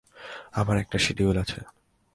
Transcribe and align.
আমার 0.51 0.77
একটা 0.77 0.97
শিডিউল 0.97 1.37
আছে। 1.37 1.59